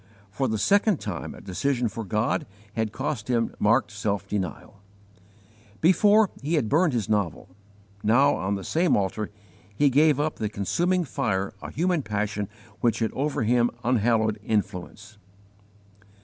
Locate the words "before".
5.79-6.31